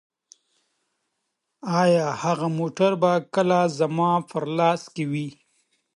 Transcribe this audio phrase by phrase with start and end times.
[1.81, 5.27] ایا هغه موټر به کله زما په لاس کې وي؟